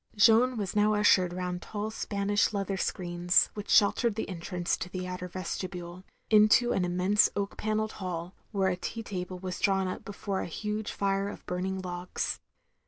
Jeanne 0.15 0.57
was 0.57 0.75
now 0.75 0.95
ushered 0.95 1.31
rotmd 1.31 1.59
tall 1.61 1.91
Spanish 1.91 2.53
leather 2.53 2.75
screens, 2.75 3.51
which 3.53 3.69
sheltered 3.69 4.15
the 4.15 4.27
entrance 4.27 4.75
to 4.75 4.89
the 4.89 5.05
outer 5.07 5.27
vestibule— 5.27 6.03
^into 6.31 6.75
an 6.75 6.83
immense 6.83 7.29
oak 7.35 7.55
pan 7.55 7.77
nelled 7.77 7.91
hall, 7.91 8.33
where 8.51 8.69
a 8.69 8.75
tea 8.75 9.03
table 9.03 9.37
was 9.37 9.59
drawn 9.59 9.87
up 9.87 10.03
before 10.03 10.39
a 10.41 10.47
huge 10.47 10.91
fire 10.91 11.29
of 11.29 11.45
burning 11.45 11.79
logs. 11.83 12.39